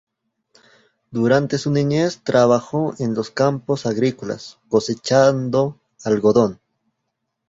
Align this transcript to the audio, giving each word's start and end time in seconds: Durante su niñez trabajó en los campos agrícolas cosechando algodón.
Durante 1.11 1.59
su 1.59 1.69
niñez 1.69 2.21
trabajó 2.23 2.95
en 2.97 3.13
los 3.13 3.29
campos 3.29 3.85
agrícolas 3.85 4.57
cosechando 4.67 5.79
algodón. 6.03 6.59